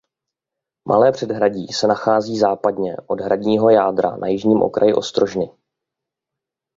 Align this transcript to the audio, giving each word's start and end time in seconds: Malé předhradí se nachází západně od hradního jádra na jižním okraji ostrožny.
Malé 0.87 1.11
předhradí 1.11 1.67
se 1.67 1.87
nachází 1.87 2.39
západně 2.39 2.97
od 3.07 3.19
hradního 3.21 3.69
jádra 3.69 4.17
na 4.17 4.27
jižním 4.27 4.61
okraji 4.61 4.93
ostrožny. 4.93 5.51